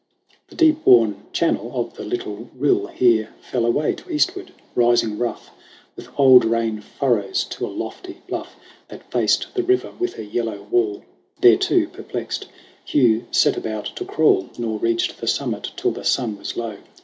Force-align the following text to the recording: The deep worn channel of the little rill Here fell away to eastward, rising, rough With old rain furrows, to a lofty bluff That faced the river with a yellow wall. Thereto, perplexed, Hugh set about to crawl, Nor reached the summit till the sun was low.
The 0.47 0.55
deep 0.55 0.83
worn 0.83 1.25
channel 1.31 1.69
of 1.75 1.93
the 1.93 2.03
little 2.03 2.49
rill 2.55 2.87
Here 2.87 3.35
fell 3.39 3.67
away 3.67 3.93
to 3.93 4.09
eastward, 4.09 4.51
rising, 4.73 5.19
rough 5.19 5.51
With 5.95 6.09
old 6.17 6.43
rain 6.43 6.81
furrows, 6.81 7.43
to 7.51 7.67
a 7.67 7.67
lofty 7.67 8.23
bluff 8.27 8.55
That 8.87 9.11
faced 9.11 9.53
the 9.53 9.61
river 9.61 9.93
with 9.99 10.17
a 10.17 10.25
yellow 10.25 10.63
wall. 10.63 11.03
Thereto, 11.39 11.85
perplexed, 11.85 12.47
Hugh 12.83 13.27
set 13.29 13.55
about 13.57 13.95
to 13.95 14.03
crawl, 14.03 14.49
Nor 14.57 14.79
reached 14.79 15.19
the 15.21 15.27
summit 15.27 15.69
till 15.75 15.91
the 15.91 16.03
sun 16.03 16.35
was 16.35 16.57
low. 16.57 16.77